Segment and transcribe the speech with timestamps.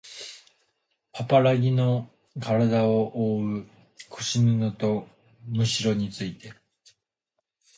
[1.11, 2.09] パパラギの
[2.41, 3.67] からだをおおう
[4.09, 5.07] 腰布と
[5.45, 6.55] むしろについて